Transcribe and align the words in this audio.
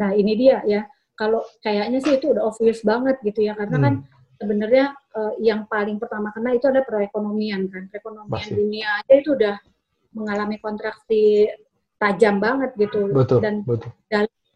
Nah 0.00 0.16
ini 0.16 0.32
dia 0.36 0.62
ya, 0.64 0.84
kalau 1.12 1.44
kayaknya 1.60 2.00
sih 2.00 2.16
itu 2.16 2.32
udah 2.32 2.48
obvious 2.48 2.80
banget 2.80 3.20
gitu 3.22 3.44
ya, 3.44 3.52
karena 3.52 3.76
kan 3.78 3.94
Hmm. 4.00 4.08
sebenarnya 4.40 4.86
eh, 5.12 5.32
yang 5.44 5.68
paling 5.68 6.00
pertama 6.00 6.32
kena 6.32 6.56
itu 6.56 6.66
ada 6.72 6.80
perekonomian 6.82 7.68
kan, 7.68 7.86
perekonomian 7.92 8.32
Pasti. 8.32 8.56
dunia 8.56 8.88
aja 9.04 9.12
itu 9.12 9.36
udah 9.36 9.54
mengalami 10.16 10.56
kontraksi 10.56 11.48
tajam 12.00 12.40
banget 12.42 12.74
gitu, 12.80 13.12
Betul, 13.12 13.38
dan 13.44 13.62
betul. 13.62 13.92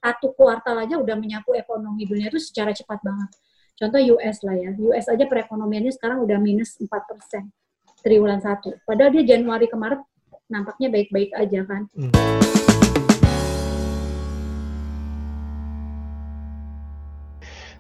satu 0.03 0.33
kuartal 0.35 0.83
aja 0.83 0.99
udah 0.99 1.15
menyapu 1.15 1.55
ekonomi 1.55 2.07
dunia 2.09 2.29
itu 2.33 2.41
secara 2.43 2.75
cepat 2.75 2.99
banget. 3.05 3.31
Contoh 3.77 4.01
US 4.17 4.41
lah 4.43 4.57
ya, 4.57 4.71
US 4.81 5.07
aja 5.07 5.25
perekonomiannya 5.29 5.93
sekarang 5.93 6.25
udah 6.25 6.41
minus 6.41 6.81
4 6.81 6.89
persen 7.07 7.53
triwulan 8.01 8.41
satu. 8.41 8.73
Padahal 8.89 9.13
dia 9.13 9.37
Januari 9.37 9.69
ke 9.69 9.77
Maret 9.77 10.01
nampaknya 10.49 10.89
baik-baik 10.89 11.31
aja 11.37 11.61
kan. 11.69 11.83
Hmm. 11.93 12.66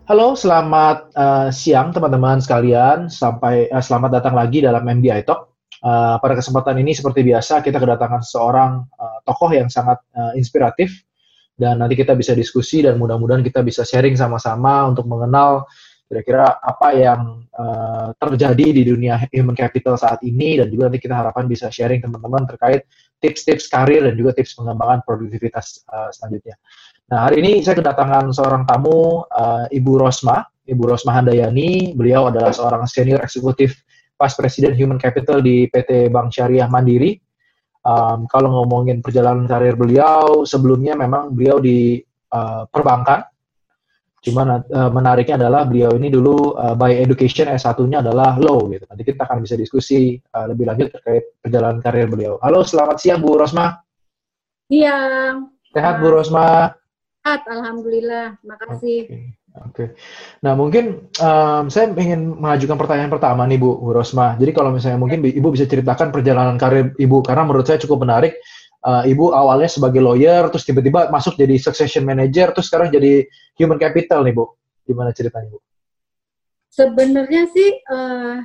Halo, 0.06 0.38
selamat 0.38 1.10
eh, 1.19 1.48
siang 1.51 1.91
teman-teman 1.91 2.38
sekalian. 2.38 3.10
Sampai 3.10 3.66
eh, 3.66 3.83
selamat 3.83 4.23
datang 4.23 4.38
lagi 4.38 4.62
dalam 4.62 4.87
MDI 4.87 5.27
Talk. 5.27 5.66
Eh, 5.82 6.16
pada 6.23 6.38
kesempatan 6.38 6.79
ini 6.79 6.95
seperti 6.95 7.27
biasa 7.27 7.59
kita 7.59 7.82
kedatangan 7.82 8.23
seorang 8.23 8.87
eh, 8.87 9.19
tokoh 9.27 9.51
yang 9.51 9.66
sangat 9.66 9.98
eh, 10.15 10.38
inspiratif 10.38 10.95
dan 11.59 11.82
nanti 11.82 11.98
kita 11.98 12.15
bisa 12.15 12.38
diskusi 12.38 12.87
dan 12.87 13.02
mudah-mudahan 13.02 13.42
kita 13.42 13.66
bisa 13.66 13.82
sharing 13.82 14.15
sama-sama 14.15 14.87
untuk 14.87 15.10
mengenal 15.10 15.66
kira-kira 16.07 16.54
apa 16.54 16.88
yang 16.95 17.43
eh, 17.51 18.09
terjadi 18.15 18.66
di 18.79 18.82
dunia 18.87 19.18
human 19.34 19.59
capital 19.59 19.98
saat 19.98 20.23
ini 20.23 20.62
dan 20.62 20.70
juga 20.70 20.87
nanti 20.87 21.02
kita 21.02 21.18
harapkan 21.18 21.51
bisa 21.51 21.66
sharing 21.66 21.98
teman-teman 21.98 22.46
terkait 22.46 22.87
tips-tips 23.18 23.66
karir 23.66 24.07
dan 24.07 24.15
juga 24.15 24.38
tips 24.38 24.54
pengembangan 24.54 25.02
produktivitas 25.02 25.82
eh, 25.82 26.10
selanjutnya. 26.15 26.54
Nah, 27.06 27.30
hari 27.30 27.38
ini 27.38 27.62
saya 27.62 27.78
kedatangan 27.78 28.34
seorang 28.34 28.66
tamu, 28.66 29.23
eh, 29.30 29.78
Ibu 29.78 30.02
Rosma, 30.02 30.42
Ibu 30.66 30.91
Rosma 30.91 31.15
Handayani. 31.15 31.95
Beliau 31.95 32.26
adalah 32.35 32.51
seorang 32.51 32.82
senior 32.90 33.23
eksekutif 33.23 33.79
Vice 34.18 34.35
President 34.35 34.74
Human 34.74 34.98
Capital 34.98 35.38
di 35.38 35.71
PT 35.71 36.10
Bank 36.10 36.35
Syariah 36.35 36.66
Mandiri. 36.66 37.15
Um, 37.87 38.26
kalau 38.26 38.51
ngomongin 38.51 38.98
perjalanan 38.98 39.46
karir 39.46 39.79
beliau, 39.79 40.43
sebelumnya 40.43 40.98
memang 40.98 41.30
beliau 41.30 41.63
di 41.63 42.02
eh, 42.35 42.63
perbankan. 42.66 43.23
Cuma 44.18 44.59
eh, 44.59 44.91
menariknya 44.91 45.38
adalah 45.38 45.63
beliau 45.63 45.95
ini 45.95 46.10
dulu 46.10 46.59
eh, 46.59 46.74
by 46.74 46.91
education 46.98 47.46
S1-nya 47.46 48.02
adalah 48.02 48.35
law 48.43 48.66
gitu. 48.66 48.82
Nanti 48.91 49.07
kita 49.07 49.23
akan 49.23 49.46
bisa 49.46 49.54
diskusi 49.54 50.18
eh, 50.18 50.46
lebih 50.51 50.66
lanjut 50.66 50.91
terkait 50.91 51.38
perjalanan 51.38 51.79
karir 51.79 52.10
beliau. 52.10 52.43
Halo, 52.43 52.66
selamat 52.66 52.98
siang 52.98 53.23
Bu 53.23 53.38
Rosma. 53.38 53.79
Iya, 54.66 54.98
Sehat 55.70 56.02
Bu 56.02 56.10
Rosma? 56.10 56.74
Sehat, 57.27 57.43
alhamdulillah. 57.51 58.38
Makasih. 58.46 59.10
Oke, 59.10 59.19
oke. 59.66 59.85
Nah 60.46 60.55
mungkin 60.55 61.10
em, 61.10 61.65
saya 61.66 61.91
ingin 61.91 62.38
mengajukan 62.38 62.79
pertanyaan 62.79 63.10
pertama 63.10 63.43
nih 63.51 63.59
Bu, 63.59 63.82
Bu 63.82 63.91
Rosma. 63.91 64.38
Jadi 64.38 64.55
kalau 64.55 64.71
misalnya 64.71 65.03
mungkin 65.03 65.27
Ibu 65.27 65.50
bisa 65.50 65.66
ceritakan 65.66 66.15
perjalanan 66.15 66.54
karir 66.54 66.94
Ibu 66.94 67.27
karena 67.27 67.43
menurut 67.43 67.66
saya 67.66 67.82
cukup 67.82 68.06
menarik. 68.06 68.38
Eh, 68.87 69.03
Ibu 69.10 69.34
awalnya 69.34 69.66
sebagai 69.66 69.99
lawyer, 69.99 70.47
terus 70.54 70.62
tiba-tiba 70.62 71.10
masuk 71.10 71.34
jadi 71.34 71.59
succession 71.59 72.06
manager, 72.06 72.54
terus 72.54 72.71
sekarang 72.71 72.94
jadi 72.94 73.27
human 73.59 73.82
capital 73.82 74.22
nih 74.22 74.31
Bu. 74.31 74.54
Gimana 74.87 75.10
ceritanya 75.10 75.50
Bu? 75.50 75.59
Sebenarnya 76.71 77.50
sih 77.50 77.82
eh, 77.82 78.37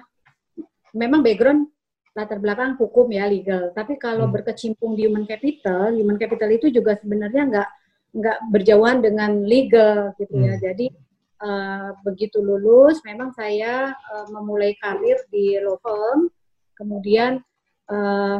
memang 0.98 1.22
background 1.22 1.70
latar 2.18 2.42
belakang 2.42 2.82
hukum 2.82 3.06
ya 3.14 3.30
legal. 3.30 3.70
Tapi 3.78 4.02
kalau 4.02 4.26
Hmm. 4.26 4.34
berkecimpung 4.34 4.98
di 4.98 5.06
human 5.06 5.30
capital, 5.30 5.94
human 5.94 6.18
capital 6.18 6.50
itu 6.50 6.74
juga 6.74 6.98
sebenarnya 6.98 7.46
nggak 7.46 7.70
nggak 8.12 8.38
berjauhan 8.52 9.00
dengan 9.00 9.44
legal 9.44 10.12
gitu 10.20 10.36
ya. 10.36 10.56
Hmm. 10.56 10.62
Jadi 10.62 10.88
eh, 11.42 11.90
begitu 12.04 12.44
lulus, 12.44 13.00
memang 13.08 13.31
saya 13.31 13.95
eh, 13.95 14.28
memulai 14.30 14.76
karir 14.78 15.20
di 15.31 15.56
law 15.64 15.80
firm, 15.80 16.28
kemudian 16.76 17.40
eh, 17.88 18.38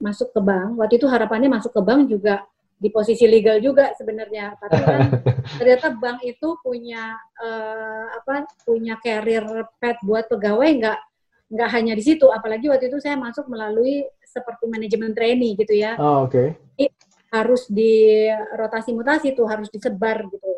masuk 0.00 0.32
ke 0.32 0.40
bank. 0.40 0.80
Waktu 0.80 0.96
itu 0.96 1.06
harapannya 1.06 1.52
masuk 1.52 1.76
ke 1.76 1.82
bank 1.84 2.08
juga 2.08 2.44
di 2.80 2.88
posisi 2.88 3.28
legal 3.28 3.60
juga 3.60 3.92
sebenarnya. 3.92 4.56
Tapi 4.56 4.80
kan 4.80 5.00
ternyata 5.60 5.92
bank 5.92 6.24
itu 6.24 6.56
punya 6.64 7.12
eh, 7.44 8.06
apa 8.16 8.48
punya 8.64 8.96
career 8.98 9.44
path 9.76 10.00
buat 10.00 10.24
pegawai 10.32 10.68
nggak 10.80 11.00
nggak 11.50 11.70
hanya 11.74 11.98
di 11.98 12.02
situ 12.06 12.30
apalagi 12.30 12.70
waktu 12.70 12.86
itu 12.86 13.02
saya 13.02 13.18
masuk 13.18 13.50
melalui 13.50 14.06
seperti 14.22 14.70
manajemen 14.70 15.10
trainee 15.10 15.58
gitu 15.58 15.74
ya 15.74 15.98
Oh, 15.98 16.30
oke. 16.30 16.54
Harus 17.30 17.66
di 17.70 18.26
rotasi 18.54 18.90
mutasi 18.92 19.32
tuh 19.32 19.46
harus 19.46 19.70
disebar 19.70 20.26
gitu 20.26 20.52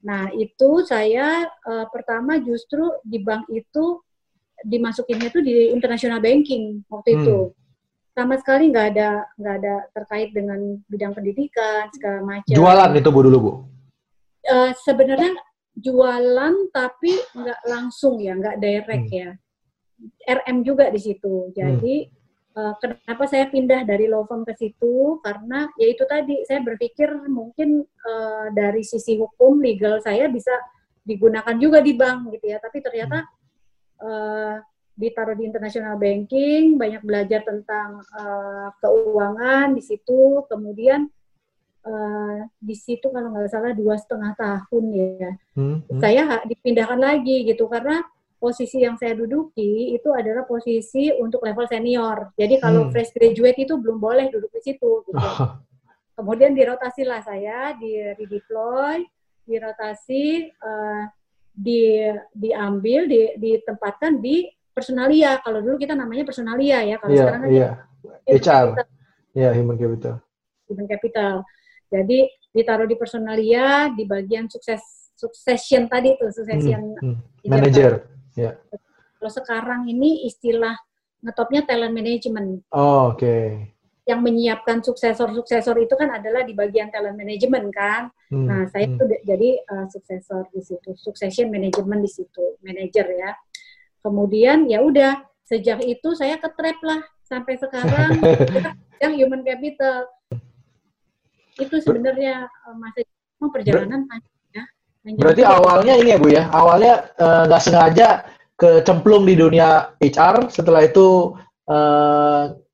nah 0.00 0.28
itu 0.32 0.84
saya 0.84 1.44
eh, 1.44 1.86
pertama 1.92 2.38
justru 2.38 2.80
di 3.02 3.20
bank 3.20 3.48
itu 3.50 4.00
dimasukinnya 4.64 5.28
tuh 5.28 5.44
di 5.44 5.70
international 5.70 6.18
banking 6.18 6.80
waktu 6.88 7.12
Hmm. 7.12 7.20
itu 7.20 7.38
sama 8.16 8.40
sekali 8.40 8.72
nggak 8.72 8.86
ada 8.96 9.28
nggak 9.36 9.54
ada 9.60 9.74
terkait 9.92 10.32
dengan 10.32 10.80
bidang 10.88 11.12
pendidikan 11.12 11.84
segala 11.92 12.24
macam 12.24 12.48
Jualan 12.48 12.96
itu 12.96 13.08
Bu 13.12 13.20
dulu 13.20 13.38
Bu. 13.38 13.52
Eh, 14.40 14.72
sebenarnya 14.80 15.36
jualan 15.76 16.72
tapi 16.72 17.12
nggak 17.12 17.60
langsung 17.68 18.16
ya, 18.16 18.32
nggak 18.32 18.56
direct 18.56 19.06
Hmm. 19.12 19.20
ya. 19.20 19.30
RM 20.24 20.64
juga 20.64 20.88
di 20.88 20.96
situ. 20.96 21.52
Jadi 21.52 22.08
eh, 22.08 22.15
kenapa 22.56 23.28
saya 23.28 23.52
pindah 23.52 23.84
dari 23.84 24.08
law 24.08 24.24
firm 24.24 24.40
ke 24.48 24.56
situ? 24.56 25.20
Karena 25.20 25.68
ya 25.76 25.86
itu 25.92 26.08
tadi 26.08 26.40
saya 26.48 26.64
berpikir 26.64 27.28
mungkin 27.28 27.84
eh, 27.84 28.46
dari 28.56 28.80
sisi 28.80 29.20
hukum 29.20 29.60
legal 29.60 30.00
saya 30.00 30.32
bisa 30.32 30.56
digunakan 31.04 31.52
juga 31.60 31.84
di 31.84 31.92
bank 31.92 32.32
gitu 32.32 32.48
ya. 32.48 32.56
Tapi 32.56 32.80
ternyata 32.80 33.28
eh, 34.00 34.56
ditaruh 34.96 35.36
di 35.36 35.44
international 35.44 36.00
banking, 36.00 36.80
banyak 36.80 37.04
belajar 37.04 37.44
tentang 37.44 38.00
eh, 38.00 38.68
keuangan 38.80 39.76
di 39.76 39.82
situ. 39.84 40.40
Kemudian 40.48 41.04
eh, 41.84 42.38
di 42.56 42.72
situ 42.72 43.12
kalau 43.12 43.36
nggak 43.36 43.52
salah 43.52 43.76
dua 43.76 44.00
setengah 44.00 44.32
tahun 44.32 44.84
ya 44.96 45.32
Hmm, 45.56 45.80
hmm. 45.88 46.00
saya 46.04 46.44
dipindahkan 46.44 47.00
lagi 47.00 47.48
gitu 47.48 47.64
karena 47.64 48.04
posisi 48.46 48.78
yang 48.86 48.94
saya 48.94 49.18
duduki 49.18 49.90
itu 49.90 50.06
adalah 50.14 50.46
posisi 50.46 51.10
untuk 51.10 51.42
level 51.42 51.66
senior. 51.66 52.30
Jadi 52.38 52.62
kalau 52.62 52.86
Hmm. 52.86 52.92
fresh 52.94 53.10
graduate 53.10 53.58
itu 53.58 53.74
belum 53.74 53.98
boleh 53.98 54.30
duduk 54.30 54.54
di 54.54 54.62
situ. 54.62 55.02
Gitu. 55.02 55.18
Oh, 55.18 55.18
Kemudian 56.16 56.54
dirotasilah 56.54 57.26
saya, 57.26 57.74
di 57.74 57.98
redeploy, 57.98 59.02
dirotasi, 59.44 60.24
eh, 60.48 61.02
di 61.50 62.06
diambil, 62.32 63.04
di, 63.04 63.34
ditempatkan 63.36 64.22
di 64.22 64.46
personalia. 64.70 65.42
Kalau 65.42 65.58
dulu 65.60 65.76
kita 65.76 65.92
namanya 65.92 66.22
personalia 66.22 66.86
ya, 66.86 66.96
kalau 66.96 67.12
Iya, 67.12 67.20
sekarang 67.20 67.40
kan 67.42 67.50
human 67.50 67.76
HR. 68.30 68.66
capital, 68.70 68.86
Iya, 69.34 69.50
human 69.52 69.76
capital. 69.76 70.14
human 70.66 70.86
capital. 70.86 71.34
Jadi 71.90 72.18
ditaruh 72.50 72.86
di 72.86 72.96
personalia 72.96 73.92
di 73.92 74.04
bagian 74.06 74.48
sukses 74.48 74.80
succession 75.16 75.88
tadi 75.88 76.12
tuh, 76.16 76.28
succession 76.28 76.96
Hmm, 77.00 77.16
hmm. 77.16 77.48
Manager. 77.48 77.92
Ya. 78.36 78.60
Kalau 79.16 79.32
sekarang 79.32 79.88
ini 79.88 80.28
istilah 80.28 80.76
ngetopnya 81.24 81.64
talent 81.64 81.96
management. 81.96 82.68
Oh, 82.70 83.16
oke. 83.16 83.66
Yang 84.06 84.20
menyiapkan 84.22 84.84
suksesor-suksesor 84.86 85.74
itu 85.82 85.94
kan 85.98 86.14
adalah 86.14 86.46
di 86.46 86.54
bagian 86.54 86.92
talent 86.92 87.18
management 87.18 87.72
kan. 87.74 88.12
Hmm, 88.30 88.46
Nah, 88.46 88.62
saya 88.70 88.86
hmm. 88.86 88.96
tuh 89.00 89.06
jadi 89.24 89.50
uh, 89.66 89.86
suksesor 89.90 90.46
di 90.52 90.62
situ, 90.62 90.94
succession 90.94 91.50
management 91.50 92.04
di 92.04 92.10
situ, 92.12 92.60
manager 92.62 93.08
ya. 93.10 93.34
Kemudian 94.04 94.70
ya 94.70 94.84
udah 94.84 95.26
sejak 95.42 95.82
itu 95.82 96.14
saya 96.14 96.38
ke 96.38 96.46
trap 96.54 96.78
lah 96.86 97.02
sampai 97.26 97.58
sekarang 97.58 98.22
yang 99.02 99.12
human 99.18 99.42
capital. 99.42 100.06
Itu 101.58 101.80
sebenarnya 101.82 102.46
uh, 102.68 102.76
masih 102.78 103.02
perjalanan. 103.50 104.06
Panjang 104.06 104.35
Berarti 105.14 105.42
awalnya 105.46 105.94
ini 105.94 106.10
ya 106.10 106.18
Bu 106.18 106.28
ya, 106.34 106.50
awalnya 106.50 107.06
eh, 107.14 107.42
nggak 107.46 107.62
sengaja 107.62 108.26
kecemplung 108.58 109.22
di 109.22 109.38
dunia 109.38 109.94
HR, 110.02 110.50
setelah 110.50 110.82
itu 110.82 111.36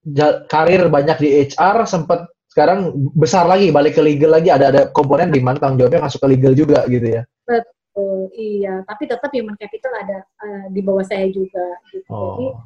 ja- 0.06 0.38
karir 0.46 0.86
banyak 0.88 1.18
di 1.18 1.28
HR, 1.52 1.84
sempat 1.86 2.30
sekarang 2.52 2.92
besar 3.16 3.48
lagi, 3.48 3.72
balik 3.72 3.96
ke 3.96 4.02
legal 4.04 4.36
lagi, 4.36 4.52
ada 4.52 4.68
ada 4.68 4.82
komponen 4.92 5.32
di 5.32 5.40
mana 5.40 5.56
tanggung 5.56 5.80
jawabnya 5.80 6.04
masuk 6.04 6.20
ke 6.20 6.28
legal 6.36 6.52
juga 6.52 6.84
gitu 6.86 7.20
ya. 7.20 7.22
Oh, 7.92 8.24
iya, 8.32 8.80
tapi 8.88 9.04
tetap 9.04 9.28
human 9.36 9.56
capital 9.60 9.92
ada 10.00 10.24
uh, 10.24 10.64
di 10.72 10.80
bawah 10.80 11.04
saya 11.04 11.28
juga. 11.28 11.76
Gitu. 11.92 12.08
Jadi 12.08 12.46
Oh, 12.48 12.56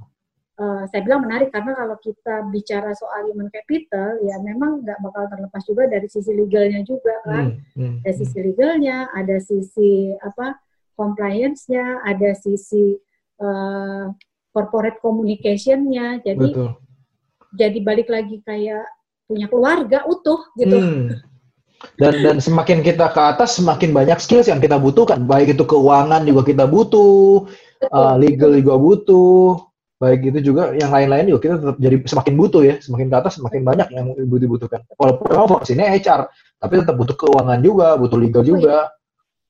uh, 0.61 0.83
saya 0.89 1.01
bilang 1.05 1.25
menarik 1.25 1.53
karena 1.53 1.77
kalau 1.77 1.97
kita 2.01 2.35
bicara 2.53 2.91
soal 2.97 3.29
human 3.31 3.49
capital, 3.53 4.17
ya 4.25 4.37
memang 4.41 4.83
nggak 4.85 4.99
bakal 5.05 5.25
terlepas 5.29 5.63
juga 5.65 5.89
dari 5.89 6.09
sisi 6.09 6.33
legalnya 6.33 6.81
juga 6.83 7.15
kan. 7.25 7.61
hmm, 7.77 7.77
hmm, 7.77 7.97
Ada 8.05 8.13
sisi 8.17 8.39
legalnya, 8.41 8.99
ada 9.13 9.37
sisi 9.41 9.91
apa 10.21 10.57
compliance-nya, 10.97 12.05
ada 12.09 12.31
sisi 12.33 12.97
uh, 13.41 14.13
corporate 14.53 14.99
communication-nya. 15.05 16.25
Jadi 16.25 16.49
betul. 16.53 16.71
jadi 17.57 17.79
balik 17.85 18.09
lagi 18.09 18.41
kayak 18.45 18.85
punya 19.29 19.47
keluarga 19.51 20.09
utuh 20.09 20.41
gitu. 20.57 20.77
Hmm. 20.77 21.09
Dan 22.01 22.25
dan 22.25 22.37
semakin 22.41 22.81
kita 22.81 23.13
ke 23.13 23.21
atas 23.21 23.61
semakin 23.61 23.93
banyak 23.93 24.17
skills 24.17 24.49
yang 24.49 24.65
kita 24.65 24.81
butuhkan. 24.81 25.29
Baik 25.29 25.61
itu 25.61 25.65
keuangan 25.69 26.25
juga 26.25 26.43
kita 26.49 26.65
butuh, 26.65 27.45
uh, 27.93 28.17
legal 28.17 28.57
juga 28.57 28.81
butuh, 28.81 29.61
baik 29.97 30.29
itu 30.29 30.53
juga 30.53 30.77
yang 30.77 30.93
lain-lain 30.93 31.33
juga 31.33 31.41
kita 31.49 31.55
tetap 31.57 31.77
jadi 31.81 31.97
semakin 32.05 32.35
butuh 32.37 32.63
ya, 32.65 32.75
semakin 32.85 33.07
ke 33.09 33.17
atas 33.17 33.33
semakin 33.41 33.63
banyak 33.65 33.89
yang 33.97 34.07
dibutuhkan. 34.17 34.85
Walaupun 35.01 35.25
memang 35.33 35.49
fokusnya 35.49 35.89
HR, 35.97 36.21
tapi 36.61 36.73
tetap 36.85 36.97
butuh 37.01 37.17
keuangan 37.17 37.59
juga, 37.65 37.97
butuh 37.97 38.19
legal 38.21 38.45
oh, 38.45 38.47
juga. 38.47 38.77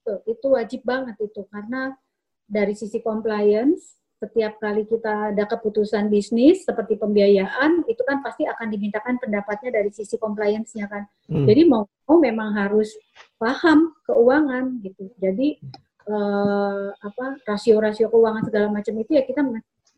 Itu, 0.07 0.13
itu 0.31 0.47
wajib 0.55 0.81
banget 0.87 1.19
itu 1.19 1.43
karena 1.51 1.99
dari 2.47 2.79
sisi 2.79 3.03
compliance 3.03 3.99
setiap 4.17 4.57
kali 4.57 4.89
kita 4.89 5.37
ada 5.37 5.45
keputusan 5.45 6.09
bisnis 6.09 6.65
seperti 6.65 6.97
pembiayaan 6.97 7.85
itu 7.85 8.01
kan 8.01 8.25
pasti 8.25 8.49
akan 8.49 8.73
dimintakan 8.73 9.21
pendapatnya 9.21 9.77
dari 9.77 9.93
sisi 9.93 10.17
compliance-nya 10.17 10.89
kan. 10.89 11.05
Hmm. 11.29 11.45
Jadi 11.45 11.69
mau 11.69 11.85
mau 12.09 12.17
memang 12.17 12.57
harus 12.57 12.97
paham 13.37 13.93
keuangan 14.09 14.81
gitu. 14.81 15.13
Jadi 15.21 15.61
eh, 16.09 16.89
apa 16.97 17.27
rasio-rasio 17.45 18.09
keuangan 18.09 18.49
segala 18.49 18.73
macam 18.73 18.95
itu 18.97 19.21
ya 19.21 19.23
kita 19.27 19.45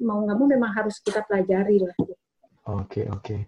mau 0.02 0.22
nggak 0.24 0.36
mau 0.38 0.46
memang 0.46 0.72
harus 0.74 0.98
kita 1.02 1.22
pelajari 1.26 1.82
lah. 1.82 1.96
Oke 1.98 2.10
okay, 2.66 3.04
oke. 3.08 3.22
Okay. 3.22 3.40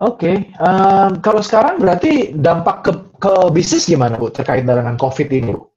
Oke, 0.00 0.32
okay. 0.32 0.36
um, 0.56 1.20
kalau 1.20 1.44
sekarang 1.44 1.76
berarti 1.76 2.32
dampak 2.32 2.88
ke, 2.88 2.92
ke 3.20 3.32
bisnis 3.52 3.84
gimana 3.84 4.16
Bu 4.16 4.32
terkait 4.32 4.64
dengan 4.64 4.96
COVID 4.96 5.28
ini 5.28 5.52
Bu? 5.52 5.68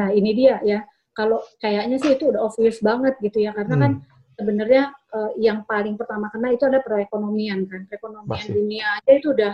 Nah 0.00 0.08
ini 0.16 0.32
dia 0.32 0.56
ya 0.64 0.80
kalau 1.12 1.44
kayaknya 1.60 2.00
sih 2.00 2.16
itu 2.16 2.32
udah 2.32 2.48
obvious 2.48 2.80
banget 2.80 3.20
gitu 3.20 3.44
ya 3.44 3.52
karena 3.52 3.76
kan 3.76 3.92
hmm. 3.92 4.00
kan 4.00 4.38
sebenarnya 4.40 4.82
uh, 5.12 5.30
yang 5.36 5.68
paling 5.68 6.00
pertama 6.00 6.32
kena 6.32 6.56
itu 6.56 6.64
ada 6.64 6.80
perekonomian 6.80 7.68
kan 7.68 7.84
perekonomian 7.84 8.32
Pasti. 8.32 8.56
dunia 8.56 8.86
aja 8.96 9.12
itu 9.12 9.28
udah 9.36 9.52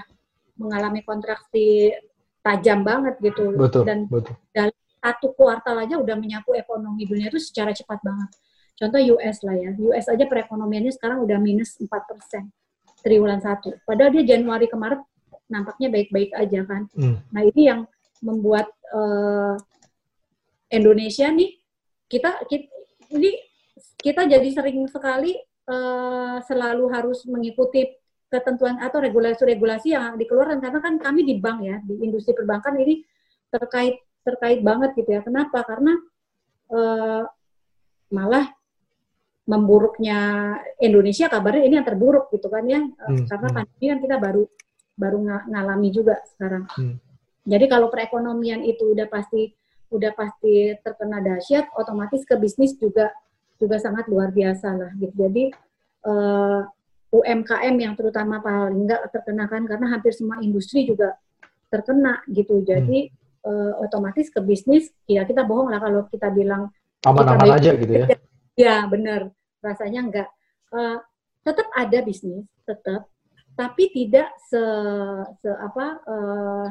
mengalami 0.62 1.02
kontraksi 1.02 1.90
tajam 2.46 2.86
banget 2.86 3.18
gitu 3.18 3.58
betul, 3.58 3.82
dan 3.82 4.06
betul. 4.06 4.38
dalam 4.54 4.76
satu 5.02 5.34
kuartal 5.34 5.82
aja 5.82 5.98
udah 5.98 6.14
menyapu 6.14 6.54
ekonomi 6.54 7.02
dunia 7.02 7.26
itu 7.26 7.42
secara 7.42 7.74
cepat 7.74 7.98
banget 8.06 8.30
contoh 8.76 9.00
US 9.16 9.42
lah 9.42 9.56
ya. 9.56 9.70
US 9.80 10.06
aja 10.12 10.24
perekonomiannya 10.28 10.92
sekarang 10.94 11.24
udah 11.24 11.40
minus 11.40 11.76
4 11.80 11.88
persen. 11.88 12.52
Triwulan 13.00 13.40
satu. 13.40 13.76
Padahal 13.84 14.12
dia 14.12 14.36
Januari 14.36 14.68
kemarin 14.68 15.00
nampaknya 15.46 15.88
baik-baik 15.90 16.30
aja 16.34 16.60
kan. 16.66 16.90
Hmm. 16.94 17.22
nah 17.30 17.42
ini 17.42 17.70
yang 17.70 17.80
membuat 18.18 18.66
uh, 18.90 19.54
Indonesia 20.72 21.30
nih 21.30 21.54
kita, 22.10 22.42
kita 22.50 22.66
ini 23.14 23.30
kita 24.00 24.26
jadi 24.26 24.48
sering 24.50 24.86
sekali 24.90 25.38
uh, 25.70 26.42
selalu 26.42 26.90
harus 26.90 27.22
mengikuti 27.30 27.86
ketentuan 28.26 28.82
atau 28.82 28.98
regulasi-regulasi 28.98 29.94
yang 29.94 30.18
dikeluarkan. 30.18 30.58
Karena 30.58 30.80
kan 30.82 30.94
kami 30.98 31.22
di 31.22 31.38
bank 31.38 31.58
ya 31.62 31.76
di 31.82 32.02
industri 32.02 32.34
perbankan 32.34 32.74
ini 32.82 33.06
terkait 33.50 34.02
terkait 34.26 34.60
banget 34.66 34.98
gitu 34.98 35.10
ya. 35.14 35.22
Kenapa? 35.22 35.62
Karena 35.62 35.94
uh, 36.74 37.22
malah 38.10 38.50
memburuknya 39.46 40.18
Indonesia 40.82 41.30
kabarnya 41.30 41.62
ini 41.62 41.74
yang 41.78 41.86
terburuk 41.86 42.28
gitu 42.34 42.50
kan 42.50 42.66
ya 42.66 42.82
hmm, 42.82 43.30
karena 43.30 43.48
hmm. 43.48 43.56
pandemi 43.56 43.84
kan 43.86 43.98
kita 44.02 44.16
baru 44.18 44.42
baru 44.96 45.18
ngalami 45.46 45.88
juga 45.94 46.18
sekarang 46.34 46.66
hmm. 46.66 46.96
jadi 47.46 47.64
kalau 47.70 47.86
perekonomian 47.88 48.66
itu 48.66 48.90
udah 48.90 49.06
pasti 49.06 49.54
udah 49.90 50.12
pasti 50.18 50.74
terkena 50.82 51.22
dahsyat, 51.22 51.70
otomatis 51.78 52.26
ke 52.26 52.34
bisnis 52.38 52.74
juga 52.74 53.14
juga 53.56 53.80
sangat 53.80 54.10
luar 54.10 54.34
biasa 54.34 54.68
lah 54.74 54.90
gitu. 54.98 55.14
Jadi 55.16 55.44
uh, 56.04 56.60
eh, 56.60 57.14
UMKM 57.16 57.74
yang 57.78 57.94
terutama 57.94 58.42
paling 58.42 58.84
enggak 58.84 59.08
terkena 59.14 59.46
kan 59.48 59.64
karena 59.64 59.86
hampir 59.96 60.12
semua 60.12 60.42
industri 60.42 60.84
juga 60.84 61.16
terkena 61.70 62.20
gitu. 62.28 62.60
Jadi 62.66 63.08
hmm. 63.08 63.46
uh, 63.46 63.72
otomatis 63.86 64.28
ke 64.28 64.42
bisnis 64.42 64.90
ya 65.06 65.22
kita 65.24 65.46
bohong 65.46 65.70
lah 65.70 65.80
kalau 65.80 66.04
kita 66.10 66.28
bilang 66.34 66.68
aman-aman 67.06 67.56
aja 67.56 67.72
gitu 67.78 67.92
ya. 67.94 68.06
Ya 68.56 68.88
benar, 68.88 69.30
rasanya 69.60 70.00
enggak. 70.00 70.28
Uh, 70.72 70.98
tetap 71.44 71.68
ada 71.76 72.02
bisnis, 72.02 72.48
tetap 72.64 73.06
tapi 73.56 73.88
tidak 73.88 74.28
se, 74.52 74.60
se 75.40 75.48
apa 75.48 75.86
uh, 76.04 76.66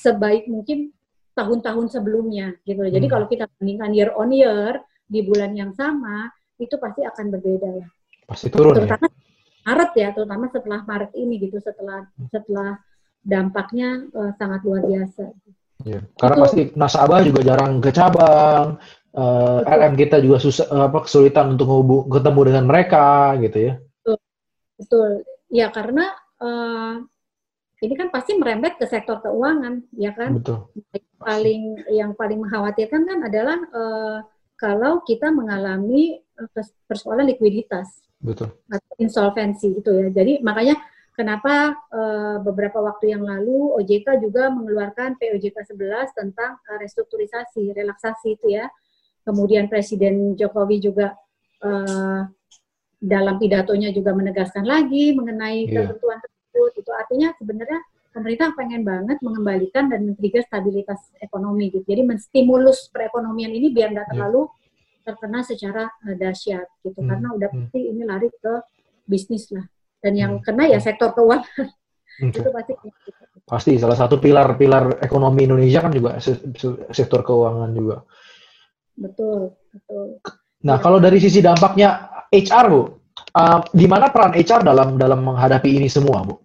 sebaik 0.00 0.48
mungkin 0.48 0.92
tahun-tahun 1.36 1.92
sebelumnya 1.92 2.56
gitu. 2.64 2.80
Jadi 2.84 3.06
hmm. 3.08 3.12
kalau 3.12 3.26
kita 3.28 3.44
bandingkan 3.60 3.92
year 3.92 4.12
on 4.16 4.32
year 4.32 4.80
di 5.04 5.20
bulan 5.24 5.52
yang 5.52 5.72
sama 5.76 6.32
itu 6.56 6.76
pasti 6.80 7.04
akan 7.04 7.26
berbeda 7.32 7.68
ya. 7.80 7.88
Pasti 8.24 8.48
turun 8.48 8.76
ya? 8.76 8.84
terutama 8.84 9.06
ya. 9.08 9.20
Maret 9.62 9.92
ya, 9.94 10.08
terutama 10.10 10.44
setelah 10.50 10.80
Maret 10.82 11.12
ini 11.14 11.34
gitu 11.38 11.56
setelah 11.62 12.02
setelah 12.32 12.80
dampaknya 13.22 14.08
uh, 14.12 14.32
sangat 14.34 14.60
luar 14.66 14.82
biasa. 14.82 15.30
Ya, 15.82 16.00
karena 16.18 16.36
itu, 16.38 16.42
pasti 16.46 16.62
nasabah 16.78 17.20
juga 17.26 17.40
jarang 17.42 17.82
ke 17.82 17.90
cabang, 17.90 18.78
uh, 19.16 19.60
eh, 19.64 19.76
LM 19.76 19.94
kita 19.96 20.20
juga 20.20 20.40
susah 20.40 20.66
apa 20.70 21.04
kesulitan 21.04 21.56
untuk 21.56 21.68
ketemu 22.08 22.40
dengan 22.52 22.64
mereka 22.68 23.36
gitu 23.40 23.58
ya. 23.58 23.74
Betul, 23.78 24.18
betul. 24.80 25.10
Ya 25.52 25.66
karena 25.68 26.04
uh, 26.40 27.04
ini 27.82 27.94
kan 27.98 28.08
pasti 28.14 28.38
merembet 28.38 28.78
ke 28.78 28.86
sektor 28.86 29.18
keuangan, 29.20 29.82
ya 29.98 30.14
kan? 30.14 30.38
Betul. 30.38 30.70
Paling 31.18 31.82
yang 31.90 32.14
paling 32.14 32.38
mengkhawatirkan 32.40 33.02
kan 33.04 33.18
adalah 33.26 33.58
uh, 33.74 34.18
kalau 34.54 35.02
kita 35.02 35.34
mengalami 35.34 36.22
persoalan 36.86 37.26
likuiditas. 37.26 38.06
Betul. 38.22 38.54
Atau 38.70 38.94
insolvensi 39.02 39.74
gitu 39.74 39.98
ya. 39.98 40.14
Jadi 40.14 40.38
makanya 40.46 40.78
kenapa 41.18 41.74
uh, 41.90 42.38
beberapa 42.38 42.78
waktu 42.78 43.18
yang 43.18 43.26
lalu 43.26 43.74
OJK 43.82 44.22
juga 44.22 44.46
mengeluarkan 44.54 45.18
POJK 45.18 45.74
11 45.74 46.14
tentang 46.14 46.62
uh, 46.62 46.78
restrukturisasi, 46.78 47.74
relaksasi 47.74 48.38
itu 48.38 48.46
ya. 48.54 48.70
Kemudian 49.22 49.70
Presiden 49.70 50.34
Jokowi 50.34 50.82
juga 50.82 51.14
uh, 51.62 52.26
dalam 53.02 53.34
pidatonya 53.38 53.90
juga 53.90 54.14
menegaskan 54.14 54.62
lagi 54.62 55.10
mengenai 55.14 55.66
yeah. 55.66 55.86
ketentuan 55.86 56.18
tersebut. 56.22 56.70
Itu 56.78 56.90
artinya 56.94 57.28
sebenarnya 57.34 57.78
pemerintah 58.14 58.48
pengen 58.54 58.82
banget 58.86 59.18
mengembalikan 59.24 59.90
dan 59.90 60.06
men-trigger 60.06 60.46
stabilitas 60.46 61.00
ekonomi 61.18 61.74
gitu. 61.74 61.82
Jadi 61.82 62.02
menstimulus 62.06 62.86
perekonomian 62.94 63.50
ini 63.50 63.74
biar 63.74 63.90
nggak 63.90 64.06
iya. 64.06 64.12
terlalu 64.14 64.42
yeah. 64.46 65.02
terkena 65.02 65.40
secara 65.42 65.82
uh, 65.90 66.14
dahsyat 66.14 66.66
gitu. 66.86 67.00
Hmm. 67.02 67.08
Karena 67.10 67.28
udah 67.34 67.48
hmm. 67.50 67.58
pasti 67.66 67.78
hmm. 67.82 67.90
ini 67.90 68.02
lari 68.06 68.28
ke 68.30 68.54
bisnis 69.06 69.50
lah. 69.50 69.66
Dan 70.02 70.12
yang 70.14 70.32
hmm. 70.38 70.44
kena 70.46 70.70
ya 70.70 70.78
sektor 70.78 71.10
keuangan. 71.14 71.70
Okay. 72.12 72.44
itu 72.44 72.50
pasti 72.52 72.72
pasti 73.48 73.70
salah 73.80 73.96
satu 73.96 74.20
pilar-pilar 74.20 75.00
ekonomi 75.00 75.48
Indonesia 75.48 75.80
kan 75.80 75.92
juga 75.96 76.20
sektor 76.92 77.24
keuangan 77.24 77.72
juga. 77.72 78.04
Betul, 78.96 79.56
betul. 79.72 80.20
Nah, 80.62 80.76
ya. 80.78 80.82
kalau 80.82 80.98
dari 81.02 81.18
sisi 81.18 81.42
dampaknya 81.42 82.10
HR, 82.30 82.66
Bu, 82.70 82.82
uh, 83.34 83.60
di 83.72 83.86
mana 83.88 84.12
peran 84.12 84.36
HR 84.36 84.62
dalam 84.62 85.00
dalam 85.00 85.20
menghadapi 85.24 85.68
ini 85.68 85.88
semua, 85.90 86.22
Bu? 86.22 86.38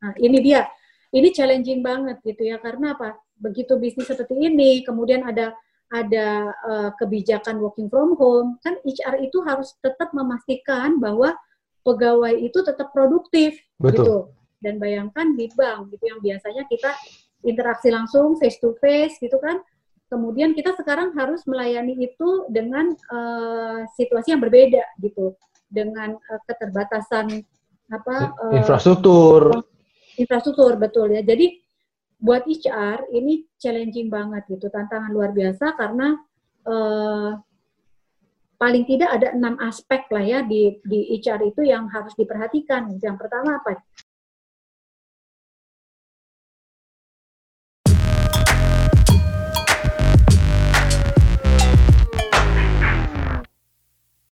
Nah, 0.00 0.12
ini 0.20 0.38
dia. 0.40 0.64
Ini 1.10 1.34
challenging 1.34 1.82
banget 1.82 2.22
gitu 2.22 2.46
ya 2.46 2.62
karena 2.62 2.94
apa? 2.94 3.18
Begitu 3.34 3.74
bisnis 3.82 4.06
seperti 4.06 4.38
ini, 4.38 4.86
kemudian 4.86 5.26
ada 5.26 5.50
ada 5.90 6.54
uh, 6.62 6.90
kebijakan 6.94 7.58
working 7.58 7.90
from 7.90 8.14
home, 8.14 8.62
kan 8.62 8.78
HR 8.86 9.18
itu 9.26 9.42
harus 9.42 9.74
tetap 9.82 10.14
memastikan 10.14 11.02
bahwa 11.02 11.34
pegawai 11.82 12.30
itu 12.38 12.62
tetap 12.62 12.94
produktif 12.94 13.58
Betul. 13.82 13.90
gitu. 13.98 14.16
Dan 14.62 14.78
bayangkan 14.78 15.34
di 15.34 15.50
bank 15.50 15.90
gitu 15.90 16.04
yang 16.14 16.20
biasanya 16.22 16.62
kita 16.70 16.94
interaksi 17.42 17.90
langsung 17.90 18.38
face 18.38 18.62
to 18.62 18.78
face 18.78 19.18
gitu 19.18 19.34
kan. 19.42 19.58
Kemudian 20.10 20.58
kita 20.58 20.74
sekarang 20.74 21.14
harus 21.14 21.46
melayani 21.46 21.94
itu 21.94 22.50
dengan 22.50 22.90
uh, 23.14 23.86
situasi 23.94 24.34
yang 24.34 24.42
berbeda 24.42 24.82
gitu, 24.98 25.38
dengan 25.70 26.18
uh, 26.18 26.40
keterbatasan 26.50 27.46
apa 27.90 28.34
infrastruktur, 28.50 29.62
infrastruktur 30.18 30.74
betul 30.82 31.14
ya. 31.14 31.22
Jadi 31.22 31.62
buat 32.18 32.42
HR 32.42 33.06
ini 33.14 33.46
challenging 33.54 34.10
banget 34.10 34.50
gitu, 34.50 34.66
tantangan 34.66 35.14
luar 35.14 35.30
biasa 35.30 35.78
karena 35.78 36.18
uh, 36.66 37.38
paling 38.58 38.84
tidak 38.84 39.14
ada 39.14 39.32
enam 39.32 39.56
aspek 39.62 40.04
lah 40.12 40.26
ya 40.26 40.38
di 40.42 40.74
di 40.84 41.16
HR 41.22 41.54
itu 41.54 41.62
yang 41.62 41.86
harus 41.86 42.12
diperhatikan. 42.18 42.98
Yang 42.98 43.16
pertama 43.16 43.62
apa? 43.62 43.78